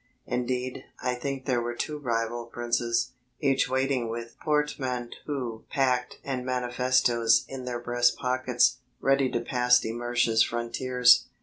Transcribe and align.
Indeed, 0.25 0.85
I 1.03 1.13
think 1.13 1.45
there 1.45 1.61
were 1.61 1.75
two 1.75 1.99
rival 1.99 2.45
princes, 2.47 3.11
each 3.39 3.69
waiting 3.69 4.09
with 4.09 4.35
portmanteaux 4.39 5.65
packed 5.69 6.17
and 6.23 6.43
manifestos 6.43 7.45
in 7.47 7.65
their 7.65 7.79
breast 7.79 8.17
pockets, 8.17 8.77
ready 8.99 9.29
to 9.29 9.41
pass 9.41 9.79
de 9.79 9.93
Mersch's 9.93 10.41
frontiers. 10.41 11.25